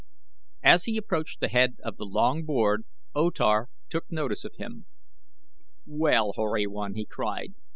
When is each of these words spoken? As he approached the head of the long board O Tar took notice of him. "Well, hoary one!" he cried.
As 0.63 0.85
he 0.85 0.97
approached 0.97 1.41
the 1.41 1.47
head 1.47 1.75
of 1.83 1.97
the 1.97 2.07
long 2.07 2.43
board 2.43 2.85
O 3.13 3.29
Tar 3.29 3.69
took 3.87 4.09
notice 4.11 4.43
of 4.43 4.55
him. 4.55 4.87
"Well, 5.85 6.31
hoary 6.35 6.65
one!" 6.65 6.95
he 6.95 7.05
cried. 7.05 7.53